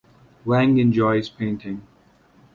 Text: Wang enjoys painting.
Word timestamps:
Wang 0.45 0.79
enjoys 0.79 1.29
painting. 1.29 1.83